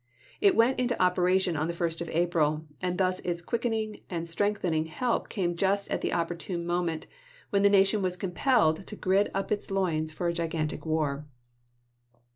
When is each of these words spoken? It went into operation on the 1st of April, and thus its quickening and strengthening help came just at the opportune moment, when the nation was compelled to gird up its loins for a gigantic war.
It 0.39 0.55
went 0.55 0.79
into 0.79 0.99
operation 0.99 1.55
on 1.55 1.67
the 1.67 1.75
1st 1.75 2.01
of 2.01 2.09
April, 2.09 2.65
and 2.81 2.97
thus 2.97 3.19
its 3.19 3.39
quickening 3.39 4.01
and 4.09 4.27
strengthening 4.27 4.87
help 4.87 5.29
came 5.29 5.55
just 5.55 5.91
at 5.91 6.01
the 6.01 6.11
opportune 6.11 6.65
moment, 6.65 7.05
when 7.51 7.61
the 7.61 7.69
nation 7.69 8.01
was 8.01 8.15
compelled 8.17 8.87
to 8.87 8.95
gird 8.95 9.29
up 9.35 9.51
its 9.51 9.69
loins 9.69 10.11
for 10.11 10.27
a 10.27 10.33
gigantic 10.33 10.87
war. 10.87 11.27